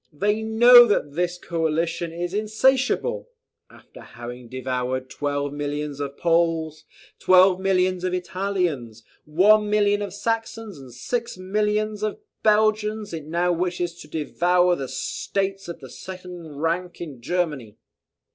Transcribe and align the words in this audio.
They 0.11 0.41
know 0.41 0.87
that 0.87 1.13
this 1.13 1.37
coalition 1.37 2.11
is 2.11 2.33
insatiable! 2.33 3.29
After 3.69 4.01
having 4.01 4.47
devoured 4.49 5.11
twelve 5.11 5.53
millions 5.53 5.99
of 5.99 6.17
Poles, 6.17 6.85
twelve 7.19 7.59
millions 7.59 8.03
of 8.03 8.11
Italians, 8.11 9.03
one 9.25 9.69
million 9.69 10.01
of 10.01 10.11
Saxons, 10.15 10.79
and 10.79 10.91
six 10.91 11.37
millions 11.37 12.01
of 12.01 12.17
Belgians, 12.41 13.13
it 13.13 13.27
now 13.27 13.51
wishes 13.51 13.93
to 14.01 14.07
devour 14.07 14.75
the 14.75 14.87
states 14.87 15.67
of 15.67 15.81
the 15.81 15.89
second 15.91 16.57
rank 16.59 16.99
in 16.99 17.21
Germany. 17.21 17.77